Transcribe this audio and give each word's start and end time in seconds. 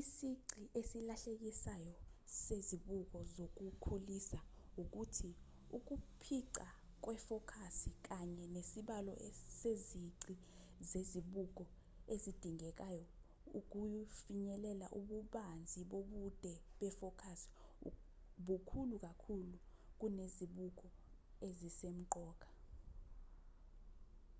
isici 0.00 0.62
esilahlekelisayo 0.78 1.94
sezibuko 2.42 3.18
zokukhulisa 3.34 4.40
ukuthi 4.82 5.30
ukuphica 5.76 6.66
kwefokasi 7.04 7.90
kanye 8.06 8.44
nesibalo 8.54 9.12
sezici 9.60 10.34
zezibuko 10.90 11.64
ezidingekayo 12.14 13.04
ukufinyelela 13.58 14.86
ububanzi 14.98 15.80
bobude 15.90 16.52
befokasi 16.78 17.48
bukhulu 18.46 18.96
kakhulu 19.06 19.54
kunezibuko 19.98 20.84
ezisemqoka 21.46 22.48